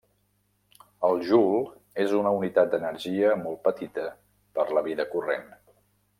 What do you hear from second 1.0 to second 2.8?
El joule és una unitat